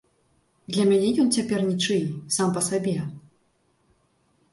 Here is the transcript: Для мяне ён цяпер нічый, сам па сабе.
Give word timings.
Для 0.77 0.85
мяне 0.91 1.09
ён 1.23 1.27
цяпер 1.35 1.59
нічый, 1.67 2.01
сам 2.37 2.47
па 2.57 2.61
сабе. 2.69 2.95